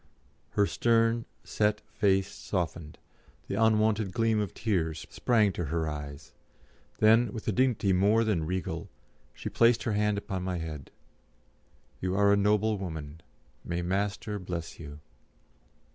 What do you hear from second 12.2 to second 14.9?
a noble woman. May Master bless